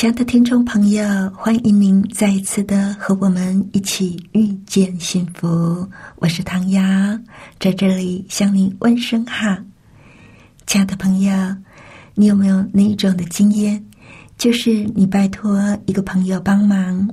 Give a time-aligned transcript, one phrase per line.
[0.00, 1.04] 亲爱的听众朋友，
[1.36, 5.86] 欢迎您再一次的和我们一起遇见幸福。
[6.16, 6.82] 我是唐瑶，
[7.58, 9.54] 在这里向您问声好。
[10.66, 11.54] 亲爱的朋友。
[12.14, 13.84] 你有没有那一种的经验？
[14.38, 17.06] 就是你拜托一个朋友帮忙，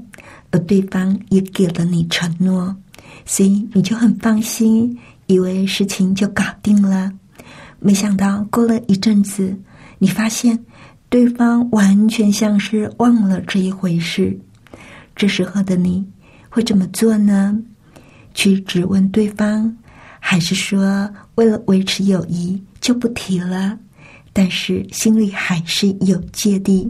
[0.51, 2.73] 而对方也给了你承诺，
[3.25, 7.11] 所以你就很放心，以为事情就搞定了。
[7.79, 9.53] 没想到过了一阵子，
[9.99, 10.57] 你发现
[11.09, 14.37] 对方完全像是忘了这一回事。
[15.15, 16.05] 这时候的你
[16.49, 17.57] 会怎么做呢？
[18.33, 19.75] 去质问对方，
[20.19, 23.77] 还是说为了维持友谊就不提了？
[24.33, 26.87] 但是心里还是有芥蒂，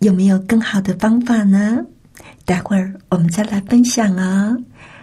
[0.00, 1.78] 有没有更好的方法呢？
[2.44, 4.56] 待会儿我们再来分享哦。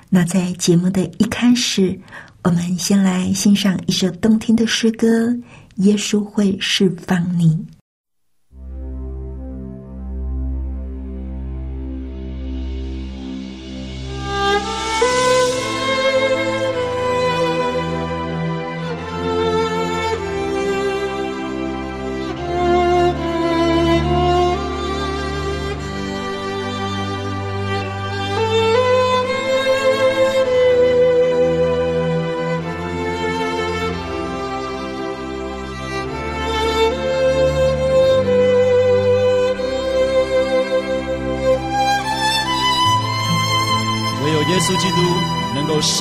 [0.09, 1.97] 那在节目的一开始，
[2.43, 5.27] 我们先来欣赏一首动听的诗歌，
[5.75, 7.55] 《耶稣会释放你》。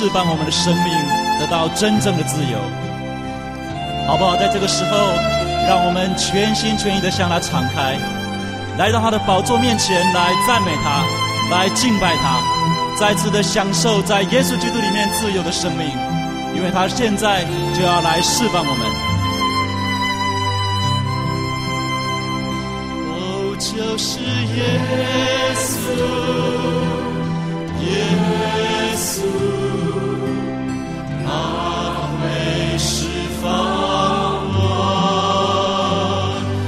[0.07, 0.93] 释放我们的生命，
[1.37, 2.57] 得到真正的自由，
[4.07, 4.37] 好不好？
[4.37, 4.95] 在这个时候，
[5.67, 7.97] 让我们全心全意的向他敞开，
[8.77, 11.03] 来到他的宝座面前，来赞美他，
[11.51, 12.39] 来敬拜他，
[12.97, 15.85] 再次的享受在耶稣基督里面自由的生命，
[16.55, 17.43] 因为他现在
[17.75, 18.87] 就要来释放我们。
[23.11, 24.19] 哦，就是
[24.55, 24.79] 耶
[25.59, 25.91] 稣，
[27.83, 28.66] 耶。
[28.97, 29.21] 耶稣。
[31.23, 31.29] 那
[32.17, 33.05] 会释
[33.41, 33.45] 放
[34.53, 34.57] 我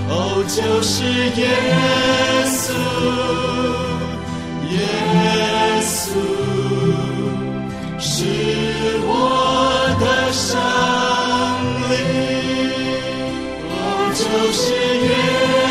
[0.09, 0.13] 哦
[0.47, 0.91] 就是
[1.41, 1.44] 耶
[2.45, 2.62] 稣
[4.69, 4.73] 耶
[5.81, 5.90] 稣
[7.97, 8.07] 是
[9.07, 9.09] 我
[10.00, 10.47] 的生
[11.90, 11.91] 灵
[13.69, 13.73] 哦
[14.13, 14.22] 就
[14.53, 14.61] 是
[15.07, 15.69] 耶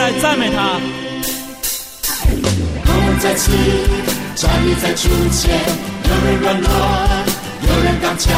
[0.00, 0.80] 来赞美他。
[2.86, 3.52] 我们在此
[4.34, 5.60] 站立在主前，
[6.04, 6.70] 有人软弱，
[7.66, 8.32] 有人刚强，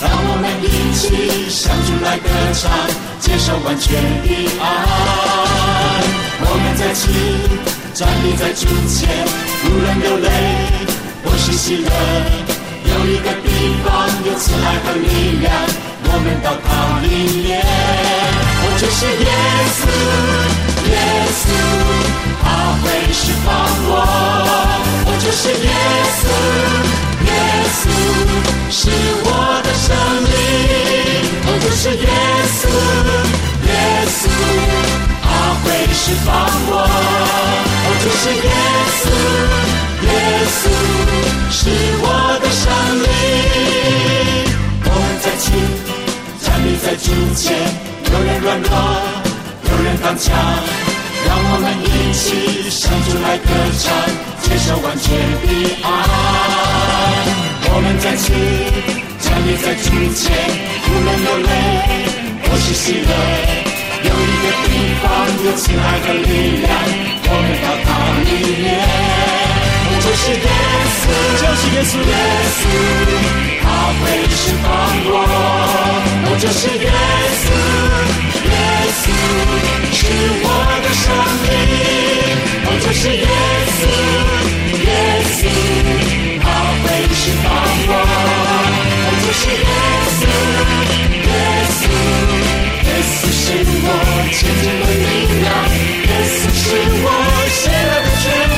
[0.00, 2.68] 让我们一起向主来歌唱，
[3.20, 4.28] 接受完全的
[4.60, 4.62] 爱。
[6.40, 7.81] 我们在此。
[7.94, 9.06] 站立在主前，
[9.66, 10.28] 无论流泪
[11.24, 11.90] 或是喜乐，
[12.84, 13.48] 有一个地
[13.84, 15.52] 方有慈爱和力量，
[16.04, 16.70] 我们祷告
[17.02, 17.06] 里
[17.42, 17.60] 面。
[18.64, 19.28] 我就是耶
[19.76, 19.80] 稣，
[20.88, 20.94] 耶
[21.36, 21.44] 稣，
[22.42, 22.44] 他
[22.80, 23.46] 会释放
[23.86, 23.90] 我。
[25.04, 25.68] 我就是耶
[26.16, 26.24] 稣，
[27.72, 27.82] 稣
[28.70, 28.80] 是
[29.24, 29.28] 我
[29.64, 29.86] 的生
[30.22, 30.30] 命。
[31.44, 32.06] 我就是耶
[32.52, 32.62] 稣，
[33.66, 33.70] 耶
[34.08, 34.20] 稣。
[35.24, 35.26] 他
[35.62, 36.28] 会释放
[36.68, 36.70] 我，
[37.84, 38.50] 哦，就是耶
[39.00, 39.04] 稣，
[40.06, 40.08] 耶
[40.52, 40.60] 稣
[41.50, 41.58] 是
[42.00, 42.04] 我
[42.40, 42.62] 的生
[43.02, 43.04] 命。
[44.84, 45.44] 我们在起，
[46.40, 47.42] 站立在主前，
[48.12, 48.70] 有人软弱，
[49.64, 50.30] 有人刚强，
[51.26, 53.48] 让我们一起向主来歌
[53.78, 53.90] 唱，
[54.42, 55.08] 接受完全
[55.42, 55.46] 的
[55.82, 56.81] 爱。
[57.74, 58.32] 我们在起，
[59.18, 60.28] 站立在主前，
[60.84, 61.48] 无论流泪
[62.44, 63.10] 或是喜乐。
[64.04, 64.70] 有一个地
[65.00, 65.04] 方
[65.44, 66.70] 有亲爱的力量，
[67.24, 67.90] 我们要靠
[68.28, 68.30] 里
[68.62, 69.61] 面。
[70.04, 70.36] 就是耶
[70.98, 71.06] 稣，
[71.38, 72.14] 就是耶稣，耶
[72.58, 72.60] 稣，
[73.62, 73.64] 他
[73.98, 74.64] 会释放
[75.06, 75.14] 我。
[76.26, 76.90] 我就是耶
[77.42, 77.46] 稣，
[78.50, 78.52] 耶
[78.98, 79.04] 稣，
[79.94, 80.00] 是
[80.42, 80.46] 我
[80.82, 81.04] 的生
[81.42, 81.46] 命。
[82.66, 83.26] 我就是耶
[83.72, 83.80] 稣，
[84.82, 84.90] 耶
[85.30, 85.40] 稣，
[86.42, 86.44] 他
[86.82, 86.84] 会
[87.14, 87.46] 释放
[87.88, 87.90] 我。
[89.06, 89.70] 我就是耶
[90.18, 90.20] 稣，
[91.28, 91.30] 耶
[91.78, 91.80] 稣，
[92.86, 93.44] 耶稣是
[93.84, 93.86] 我
[94.32, 95.02] 前进的力
[95.42, 95.48] 量，
[96.08, 96.60] 耶稣是
[97.02, 97.06] 我
[97.50, 98.51] 现在的全。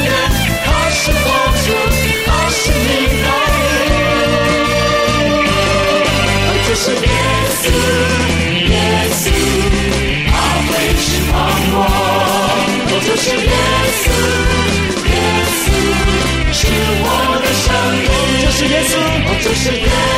[18.57, 18.95] 是耶稣，
[19.27, 20.14] 我就是耶稣，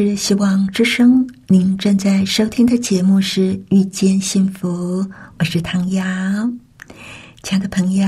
[0.00, 5.02] 是希望之声，您正在收听的节目是《遇见幸福》，
[5.40, 6.04] 我是唐瑶。
[7.42, 8.06] 亲爱的朋友，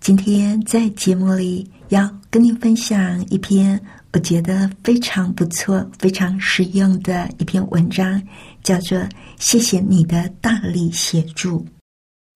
[0.00, 3.80] 今天在节目里要跟您分享一篇
[4.12, 8.20] 我觉得非常不错、非常实用的一篇文章，
[8.64, 8.98] 叫做
[9.38, 11.60] 《谢谢你的大力协助》。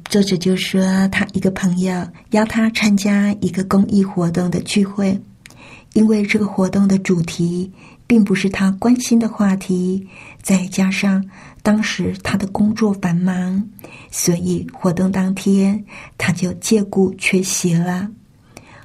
[0.09, 5.21] 作者就说，他一个朋友邀他参加一个公益活动的聚会，
[5.95, 7.69] 因为这个活动的主题
[8.07, 10.07] 并不是他关心的话题，
[10.43, 11.25] 再加上
[11.63, 13.69] 当时他的工作繁忙，
[14.11, 15.85] 所以活动当天
[16.17, 18.09] 他就借故缺席了。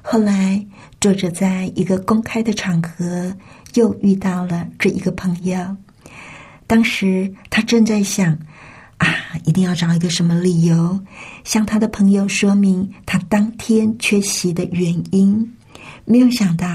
[0.02, 0.66] 后来，
[1.00, 3.32] 作者在一个公开的场合
[3.74, 5.76] 又遇到了这一个朋友。
[6.66, 8.36] 当时他正在想，
[8.96, 9.06] 啊，
[9.44, 10.98] 一定要找一个什么理由
[11.44, 15.54] 向他的朋友说明他当天缺席的原因。
[16.04, 16.66] 没有想到，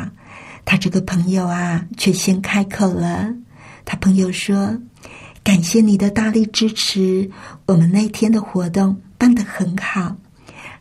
[0.70, 3.34] 他这个朋友啊，却先开口了。
[3.86, 4.78] 他朋友说
[5.42, 7.32] ：“感谢你的大力支持，
[7.66, 10.18] 我们那天的活动办得很好。”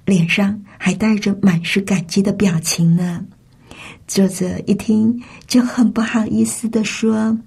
[0.04, 3.24] 脸上还带着满是感激的表情呢。
[4.08, 7.38] 作者一听就很不好意思的说：“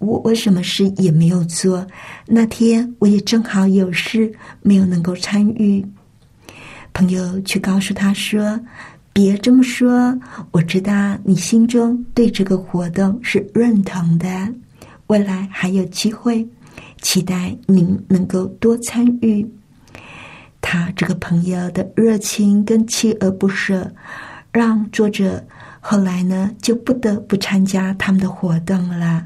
[0.00, 1.86] 我我什么事也没有做，
[2.26, 4.32] 那天我也正好有事，
[4.62, 5.84] 没有能够参与。”
[6.94, 8.58] 朋友却告诉他说
[9.14, 10.12] ：“别这么说，
[10.50, 14.26] 我知道你心中对这个活动是认同的，
[15.06, 16.46] 未来还有机会，
[17.00, 19.48] 期待您能够多参与。”
[20.60, 23.88] 他这个朋友的热情跟锲而不舍，
[24.50, 25.44] 让作者
[25.78, 29.24] 后来呢就不得不参加他们的活动了。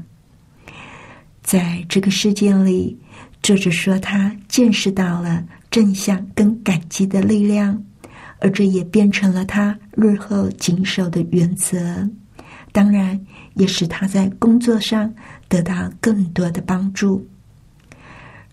[1.41, 2.95] 在这个事件里，
[3.41, 7.83] 作者说他见识到了正向跟感激的力量，
[8.39, 12.09] 而这也变成了他日后谨守的原则。
[12.71, 13.19] 当然，
[13.55, 15.13] 也使他在工作上
[15.47, 17.25] 得到更多的帮助。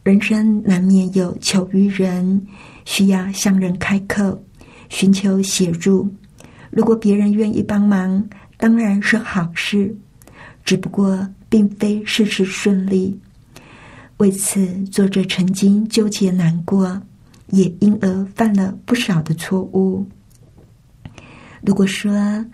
[0.02, 2.46] 人生难免有求于人，
[2.84, 4.42] 需要向人开口，
[4.88, 6.08] 寻求协助。
[6.70, 9.94] 如果别人愿意帮忙，当然是好事。
[10.64, 13.18] 只不过，并非事事顺利。
[14.16, 17.02] 为此，作者曾经纠结难过，
[17.48, 20.06] 也因而犯了不少的错误。
[21.62, 22.44] 如果说，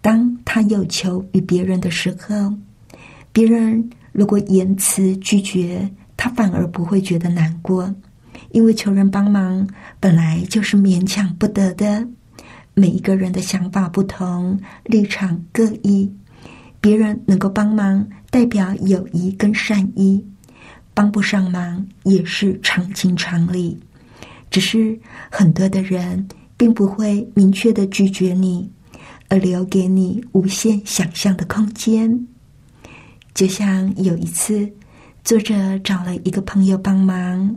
[0.00, 2.52] 当他有求于别人的时候，
[3.32, 7.94] 别人如果言辞拒绝，他反而不会觉得难过，
[8.50, 9.66] 因为求人帮忙
[9.98, 12.06] 本来就是勉强不得的。
[12.74, 16.10] 每一个人的想法不同，立场各异，
[16.80, 20.24] 别人能够帮忙，代表友谊跟善意；
[20.94, 23.78] 帮不上忙，也是常情常理。
[24.50, 24.98] 只是
[25.30, 28.70] 很多的人并不会明确的拒绝你，
[29.28, 32.26] 而留给你无限想象的空间。
[33.32, 34.70] 就像有一次。
[35.22, 37.54] 作者找了一个朋友帮忙，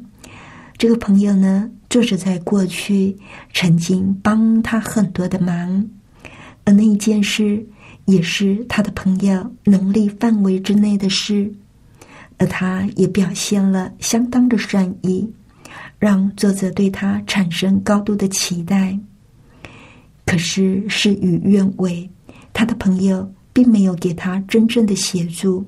[0.78, 3.18] 这个朋友呢，作者在过去
[3.54, 5.90] 曾经帮他很多的忙，
[6.66, 7.66] 而那一件事
[8.04, 11.50] 也是他的朋友能力范围之内的事，
[12.38, 15.28] 而他也表现了相当的善意，
[16.04, 19.00] 让作者对他产生高度的期待。
[20.26, 22.10] 可是事与愿违，
[22.52, 25.66] 他的朋友并没有给他真正的协助。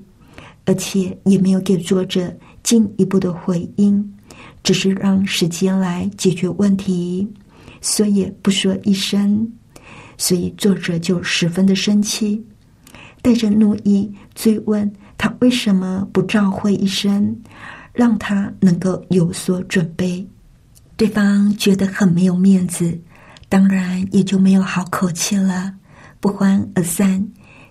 [0.65, 4.13] 而且也没有给作者进一步的回应，
[4.63, 7.25] 只是让时间来解决问题，
[7.81, 9.47] 所以不说一声，
[10.17, 12.43] 所以作者就十分的生气，
[13.21, 17.39] 带着怒意追问他为什么不召会一声，
[17.95, 20.27] 让他能够有所准备。
[20.97, 22.99] 对方觉得很没有面子，
[23.49, 25.73] 当然也就没有好口气了，
[26.19, 27.27] 不欢而散。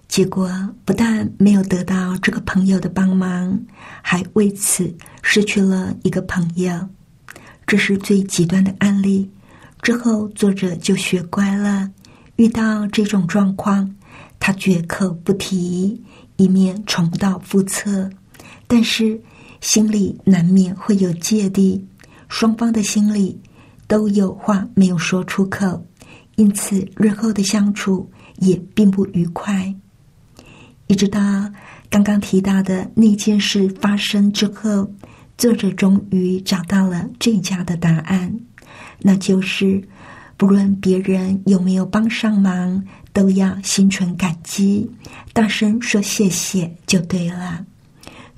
[0.06, 0.50] 结果
[0.84, 3.58] 不但没有得到这个朋友的帮忙，
[4.02, 6.88] 还为此失去了一个朋友。
[7.66, 9.30] 这是最极端的案例。
[9.80, 11.90] 之后，作者就学乖了，
[12.36, 13.94] 遇到这种状况，
[14.38, 16.02] 他绝口不提，
[16.36, 18.10] 以免重蹈覆辙。
[18.66, 19.18] 但是，
[19.64, 21.82] 心里难免会有芥蒂，
[22.28, 23.40] 双方的心里
[23.88, 25.82] 都有话没有说出口，
[26.36, 28.06] 因此日后的相处
[28.40, 29.74] 也并不愉快。
[30.86, 31.18] 一直到
[31.88, 34.86] 刚刚提到的那件事发生之后，
[35.38, 38.38] 作者终于找到了最佳的答案，
[39.00, 39.82] 那就是
[40.36, 44.90] 不论别人有没有帮上忙，都要心存感激，
[45.32, 47.64] 大声说谢谢就对了。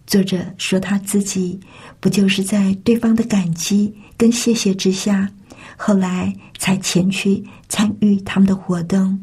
[0.06, 1.58] 作者说他自己
[1.98, 5.28] 不就是在对方的感激跟谢谢之下，
[5.76, 9.18] 后来才前去参与他们的活动。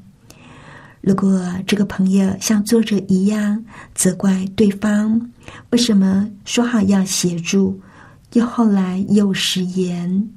[0.99, 3.63] 如果这个朋友像作者一样
[3.95, 5.31] 责怪对方，
[5.69, 7.79] 为什么说好要协助，
[8.33, 10.29] 又后来又食言，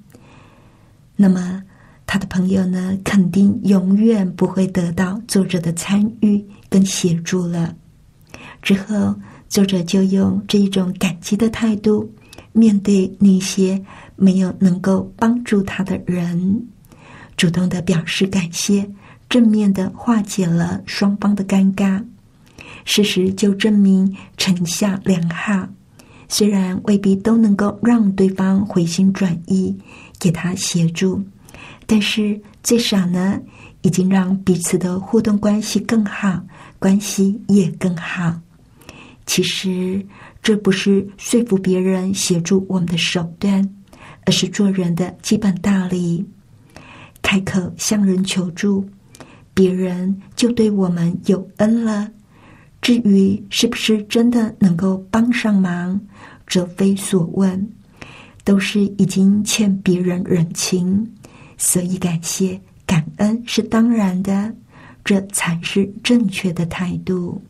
[1.17, 1.61] 那么
[2.07, 7.75] 他的朋友呢，肯定永远不会得到作者的参与跟协助了。
[8.63, 9.13] 之后。
[9.49, 12.11] 作者就用这一种感激的态度，
[12.53, 13.83] 面对那些
[14.17, 16.67] 没有能够帮助他的人，
[17.37, 18.89] 主动的表示感谢，
[19.29, 22.03] 正面的化解了双方的尴尬。
[22.85, 25.69] 事实就证明成效良好。
[26.29, 29.77] 虽然未必都能够让对方回心转意，
[30.19, 31.23] 给他协助，
[31.87, 33.41] 但是最少呢，
[33.83, 36.41] 已经让彼此的互动关系更好，
[36.79, 38.41] 关系也更好。
[39.27, 40.01] 其实，
[40.41, 43.69] 这不是说服别人协助我们的手段，
[44.25, 46.25] 而是做人的基本道理。
[47.23, 48.89] 开口向人求助，
[49.53, 52.09] 别人就对我们有恩了。
[52.81, 56.01] 至于是不是真的能够帮上忙，
[56.47, 57.69] 则非所问，
[58.45, 61.05] 都是已经欠别人人情，
[61.59, 64.55] 所以感谢感恩是当然的，
[65.05, 67.43] 这才是正确的态度。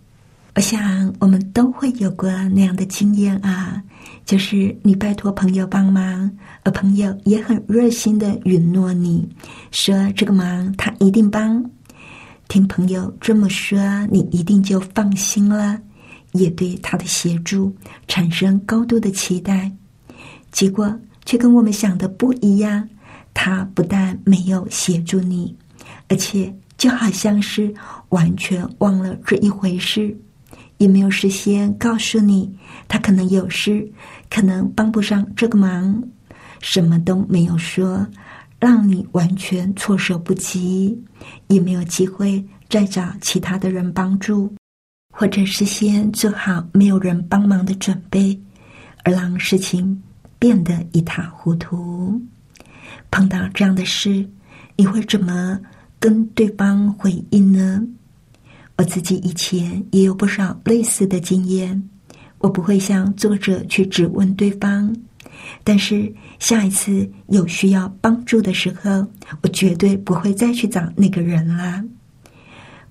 [0.57, 3.83] 我想我们都会有过那样的经验啊，
[4.25, 6.31] 就是你拜托朋友帮忙，
[6.63, 9.29] 而朋友也很热心的允诺你
[9.71, 11.63] 说这个忙他一定帮。
[12.49, 13.79] 听朋友这么说，
[14.11, 15.79] 你一定就放心了，
[16.33, 17.71] 也对他的协助
[18.09, 19.71] 产生高度的期待。
[20.53, 22.89] 结果却跟我们想的不一样，
[23.35, 25.55] 他不但没有协助你，
[26.09, 27.75] 而且就好像是
[28.09, 30.19] 完全忘了这一回事。
[30.79, 32.55] 也没有事先告诉你，
[32.87, 33.91] 他可能有事，
[34.29, 36.03] 可能帮不上这个忙，
[36.61, 38.07] 什么都没有说，
[38.59, 41.03] 让你完全措手不及，
[41.49, 44.55] 也没有机会再找其他的人帮助，
[45.13, 48.39] 或者事先做好没有人帮忙的准备，
[49.05, 50.03] 而让事情
[50.39, 52.21] 变得一塌糊涂。
[53.11, 54.29] 碰到这样的事，
[54.77, 55.59] 你会怎么
[55.99, 57.83] 跟对方回应呢？
[58.79, 61.83] 我自己以前也有不少类似的经验，
[62.39, 64.95] 我不会向作者去质问对方，
[65.65, 69.07] 但是下一次有需要帮助的时候，
[69.43, 71.83] 我绝对不会再去找那个人了。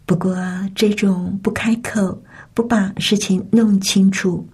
[0.07, 0.35] 不过，
[0.73, 2.19] 这种不开口、
[2.55, 4.47] 不把事情弄清楚，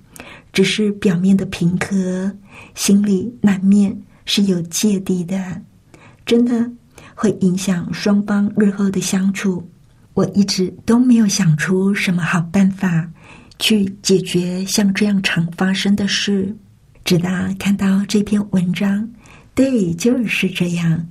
[0.51, 2.29] 只是表面的平和，
[2.75, 5.61] 心里难免是有芥蒂的，
[6.25, 6.69] 真的
[7.15, 9.65] 会影响双方日后的相处。
[10.13, 13.09] 我一直都没有想出什么好办法
[13.59, 16.55] 去解决像这样常发生的事，
[17.05, 19.09] 直到看到这篇文章，
[19.55, 21.07] 对，就是这样，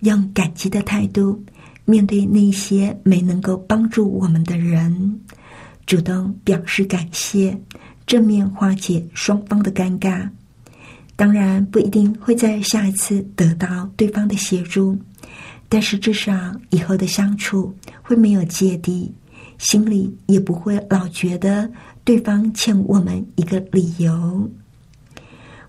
[0.00, 1.44] 用感激的态度
[1.84, 5.20] 面对那些没能够帮助我们的人，
[5.86, 7.58] 主动表示感谢，
[8.06, 10.28] 正面化解双方的尴尬。
[11.16, 14.96] 当然不一定会在下一次得到对方的协助。
[15.68, 16.32] 但是至少
[16.70, 19.12] 以后的相处会没有芥蒂，
[19.58, 21.70] 心里也不会老觉得
[22.04, 24.50] 对方欠我们一个理由。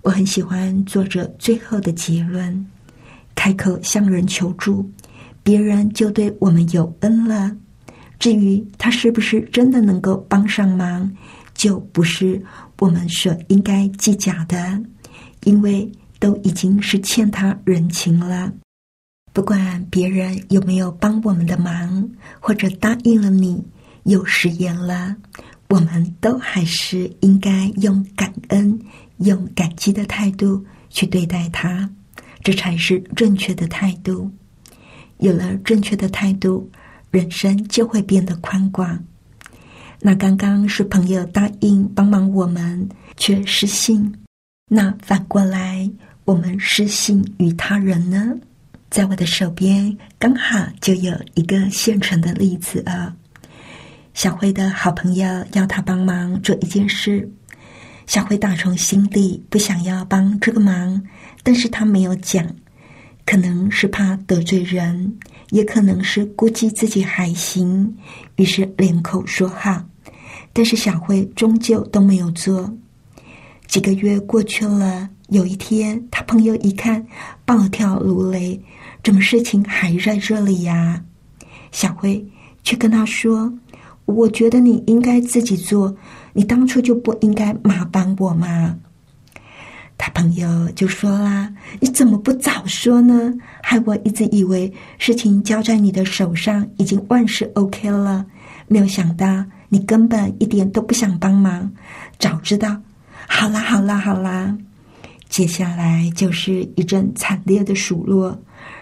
[0.01, 2.65] 我很喜欢作者最后的结论：
[3.35, 4.89] 开口向人求助，
[5.43, 7.55] 别人就对我们有恩了。
[8.17, 11.11] 至于他是不是真的能够帮上忙，
[11.53, 12.41] 就不是
[12.79, 14.81] 我们所应该计较的，
[15.43, 18.51] 因为都已经是欠他人情了。
[19.31, 22.09] 不管别人有没有帮我们的忙，
[22.39, 23.63] 或者答应了你
[24.03, 25.15] 有食言了，
[25.69, 28.77] 我们都还是应该用感恩、
[29.17, 31.89] 用感激的态度去对待他，
[32.43, 34.29] 这才是正确的态度。
[35.19, 36.69] 有了正确的态度，
[37.11, 38.97] 人生就会变得宽广。
[40.01, 44.11] 那刚刚是朋友答应帮忙我们，却失信；
[44.69, 45.89] 那反过来，
[46.25, 48.33] 我们失信于他人呢？
[48.89, 53.13] 在我的手边刚好就有一个现成的例子啊。
[54.13, 57.29] 小慧的好朋友要他帮忙做一件事，
[58.07, 61.01] 小慧打从心底不想要帮这个忙，
[61.43, 62.45] 但是他没有讲，
[63.25, 65.15] 可能是怕得罪人，
[65.51, 67.95] 也可能是估计自己还行，
[68.37, 69.85] 于是连口说好。
[70.51, 72.73] 但是小慧终究都没有做。
[73.67, 77.05] 几个月过去了，有一天，他朋友一看，
[77.45, 78.59] 暴跳如雷
[79.03, 81.03] ：“怎么事情还在这里呀？”
[81.71, 82.25] 小慧
[82.63, 83.53] 却跟他说
[84.05, 85.95] ：“我觉得你应该自己做，
[86.33, 88.75] 你当初就不应该麻烦我嘛。”
[89.97, 93.33] 他朋友就说啦：“你怎么不早说呢？
[93.61, 98.25] 害我一直以为事情交在你的手上已经万事 OK 了，
[98.67, 101.71] 没有想到你根本一点都不想帮忙。
[102.17, 102.75] 早知道……”
[103.27, 104.57] 好啦，好啦，好啦！
[105.29, 108.37] 接下来就是一阵惨烈的数落，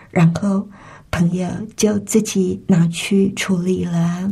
[0.09, 0.67] 然后
[1.11, 4.31] 朋友就自己拿去处理了。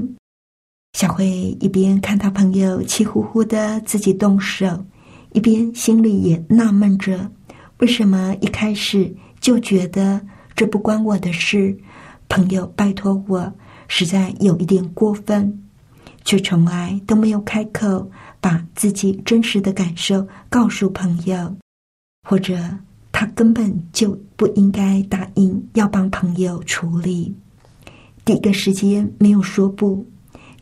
[0.93, 1.27] 小慧
[1.59, 4.85] 一边看到朋友气呼呼的自己动手，
[5.33, 7.29] 一边心里也纳闷着：
[7.79, 10.19] 为什么一开始就觉得
[10.55, 11.77] 这不关我的事？
[12.29, 13.53] 朋友拜托我，
[13.87, 15.63] 实在有一点过分，
[16.23, 18.09] 却从来都没有开口。
[18.41, 21.57] 把自己真实的感受告诉朋友，
[22.27, 22.57] 或者
[23.11, 27.31] 他根本就不应该答应要帮朋友处理。
[28.25, 30.03] 第一个时间没有说不，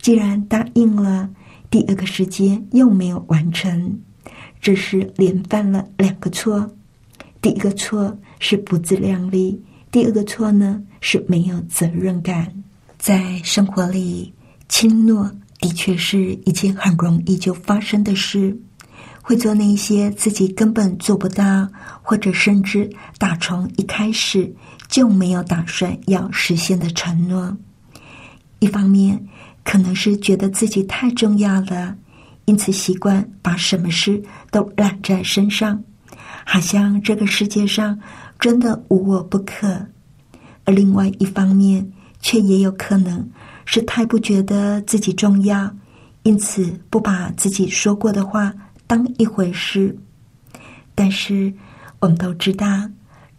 [0.02, 1.30] 既然答应了，
[1.70, 3.98] 第二个时间又没有完成，
[4.60, 6.70] 这是连犯了两个错。
[7.42, 12.54] 第一个错是不自量力，第二个错呢是没有责任感，
[12.98, 14.34] 在生活里
[14.68, 15.32] 轻诺。
[15.60, 18.54] 的确是一件很容易就发生的事，
[19.24, 21.68] 会做那些自己根本做不到，
[22.02, 22.88] 或者甚至
[23.18, 24.54] 打从一开始
[24.90, 27.58] 就没有打算要实现的承诺。
[28.60, 29.20] 一方面
[29.64, 31.96] 可能是觉得自己太重要了，
[32.46, 35.82] 因此习惯把什么事都揽在身上，
[36.46, 37.98] 好像这个世界上
[38.40, 39.88] 真的无我不可；
[40.66, 43.26] 而另外一方面，却也有可能。
[43.66, 45.74] 是太不觉得自己重要，
[46.24, 48.54] 因此不把自己说过的话
[48.94, 49.98] 当一回事。
[50.94, 51.52] 但是
[51.98, 52.68] 我们都知道，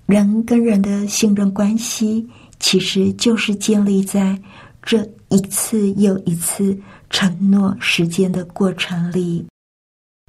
[0.05, 4.37] 人跟人的信任关系，其实就是建立在
[4.83, 6.77] 这一次又一次
[7.09, 9.47] 承诺时间的过程里。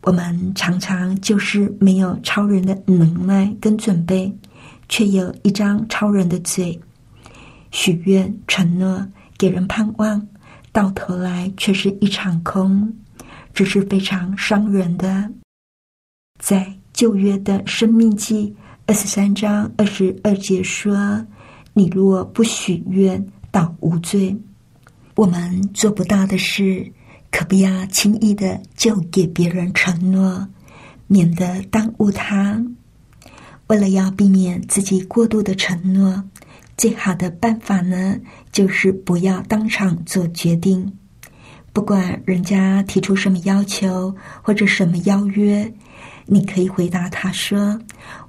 [0.03, 4.31] 我们常常就是没有超人的能耐跟准备，
[4.87, 6.79] 却有一张超人的嘴，
[7.71, 9.03] 许愿承诺。
[9.37, 10.25] 给人盼望，
[10.71, 12.93] 到头来却是一场空，
[13.55, 15.31] 这是非常伤人的。
[16.39, 18.53] 在旧约的生命记
[18.85, 21.25] 二十三章二十二节说
[21.73, 24.37] ：“你若不许愿，倒无罪。”
[25.15, 26.91] 我们做不到的事，
[27.31, 30.45] 可不要轻易的就给别人承诺，
[31.07, 32.61] 免得耽误他。
[33.67, 36.25] 为了要避免自己过度的承诺。
[36.77, 38.19] 最好的办法呢，
[38.51, 40.99] 就是不要当场做决定。
[41.75, 45.69] 不管人家提出什么要求或者什么邀约，
[46.25, 47.77] 你可以回答他说：“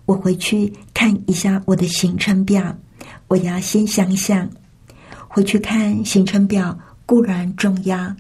[0.04, 2.76] 我回去看一下我的行程表，
[3.28, 4.50] 我要先想想。”
[5.30, 8.12] 回去看行程表固然重要，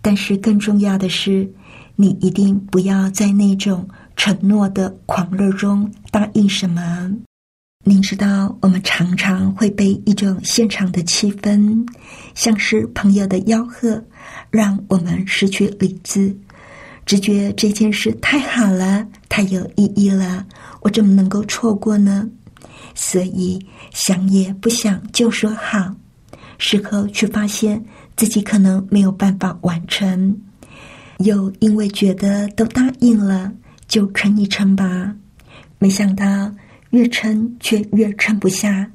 [0.00, 1.46] 但是更重要的是，
[1.94, 7.12] 你一定不要在那种承诺的狂热中答应什么。
[7.84, 11.84] 您知道，我们常常会被一种现场的气氛，
[12.32, 14.00] 像是朋友的吆喝，
[14.50, 16.32] 让我们失去理智，
[17.04, 20.46] 只觉这件事太好了，太有意义了，
[20.82, 22.28] 我怎么能够错过呢？
[22.94, 23.58] 所以
[23.92, 25.92] 想也不想就说好，
[26.58, 30.40] 事后却发现自己可能没有办法完成，
[31.18, 33.52] 又因为觉得都答应了，
[33.88, 35.12] 就撑一撑吧，
[35.80, 36.24] 没想到。
[36.92, 38.90] 越撑却越撑不下，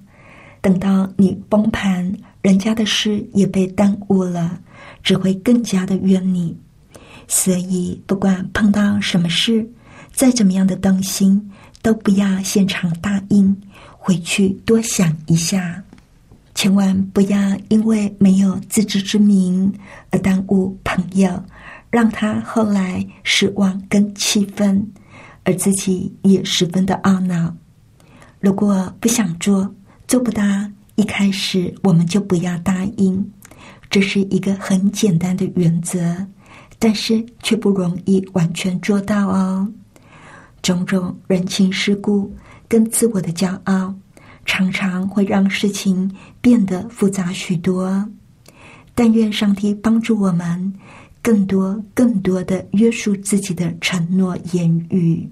[0.61, 4.59] 等到你崩盘，人家的事也被耽误了，
[5.03, 6.55] 只会更加的怨你。
[7.27, 9.67] 所以，不管碰到什么事，
[10.13, 13.55] 再怎么样的动心，都不要现场答应，
[13.97, 15.83] 回去多想一下，
[16.53, 17.37] 千万不要
[17.69, 19.73] 因为没有自知之明
[20.11, 21.43] 而耽误朋友，
[21.89, 24.87] 让他后来失望跟气愤，
[25.43, 27.53] 而自己也十分的懊恼。
[28.47, 29.69] 如果不想做，
[30.07, 30.41] 做不到，
[30.95, 33.29] 一开始我们就不要答应。
[33.89, 36.15] 这是一个很简单的原则，
[36.79, 39.67] 但是却不容易完全做到哦。
[40.61, 42.33] 种种人情世故
[42.69, 43.93] 跟自我的骄傲，
[44.45, 48.09] 常常会让事情变得复杂许多。
[48.95, 50.73] 但愿上帝帮助我们，
[51.21, 55.29] 更多、更多的约束自己的承诺言语。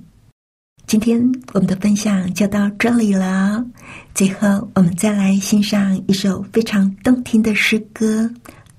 [0.88, 1.20] 今天
[1.54, 3.66] 我们的分享就到这里了。
[4.14, 8.22] 最后，我们再来欣赏一首非常动听的诗歌《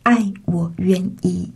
[0.04, 1.50] 爱我愿意》。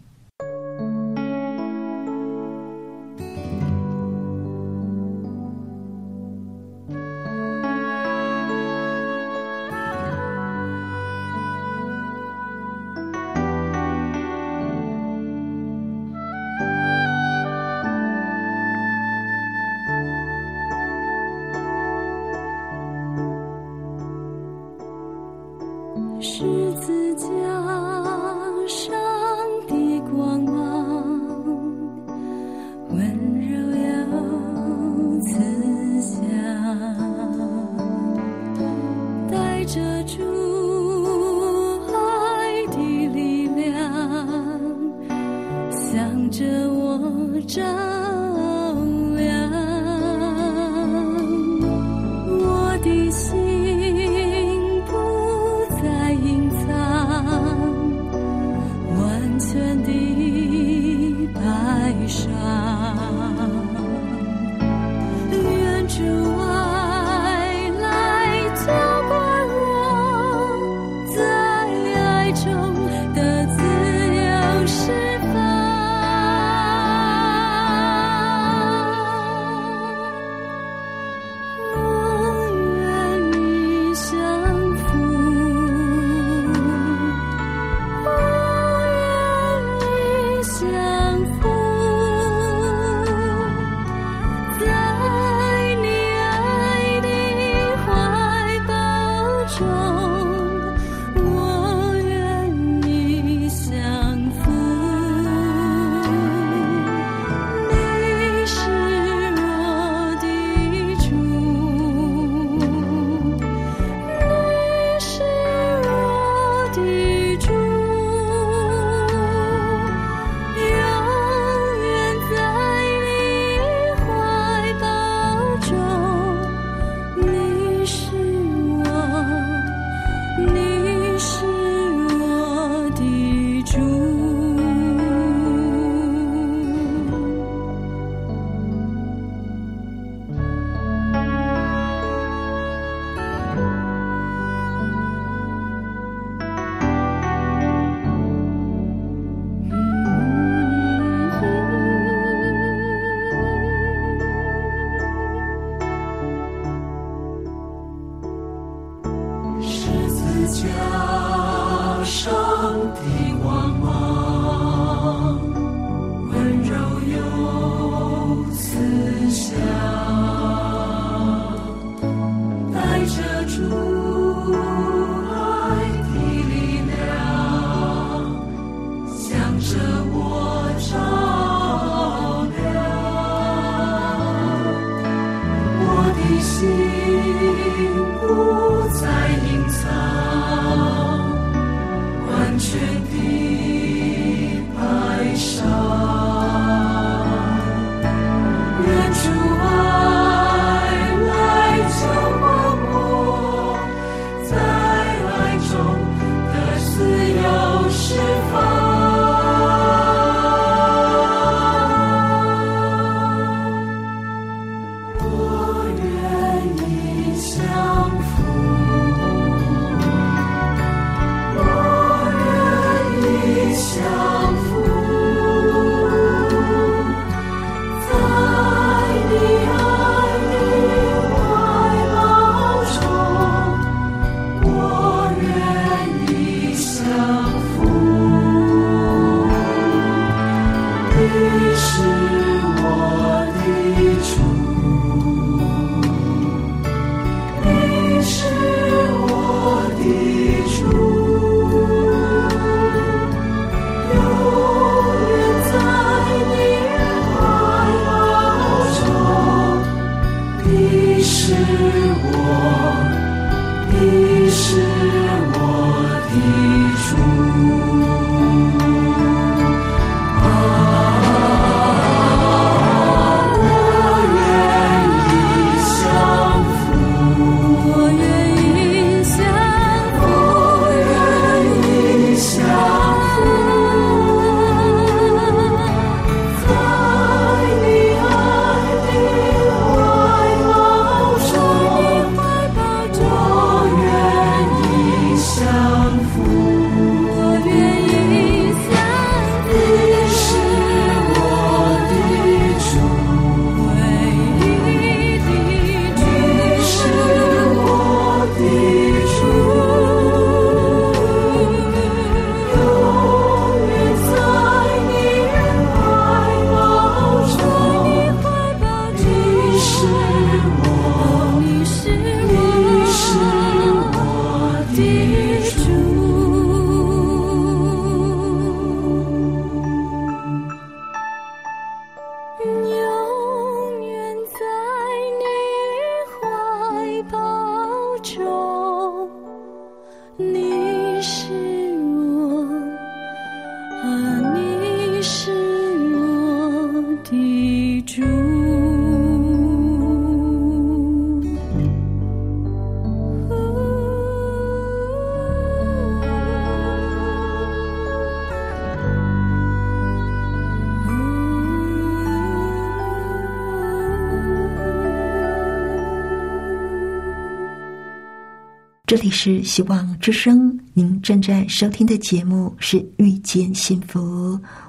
[369.10, 374.20] 这里是希望之声，您正在收听的节目是《遇见幸福》，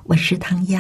[0.04, 0.80] 我是唐瑶。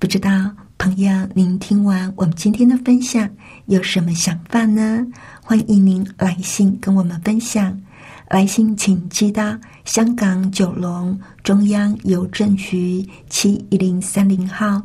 [0.00, 3.30] 不知道朋友，您听完我们今天的分享
[3.66, 5.06] 有什么想法呢？
[5.44, 7.80] 欢迎您来信跟我们分享。
[8.28, 14.82] 来信请寄到香港九龙中央邮政局七一零三零号，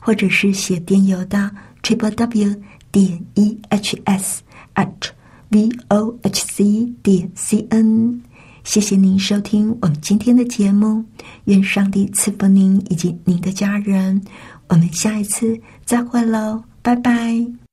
[0.00, 1.48] 或者是写电邮到
[1.80, 4.42] triple w 点 e h s
[4.74, 5.10] at。
[5.50, 8.20] V o h c 点 c n，
[8.64, 11.04] 谢谢您收听我们今天的节目，
[11.44, 14.22] 愿上帝赐福您以及您的家人，
[14.68, 17.67] 我们下一次再会喽，拜拜。